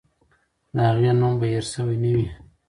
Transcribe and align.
د 0.73 0.75
هغې 0.89 1.11
نوم 1.19 1.33
به 1.39 1.45
هېر 1.53 1.65
سوی 1.73 1.95
نه 2.03 2.09
وي. 2.15 2.25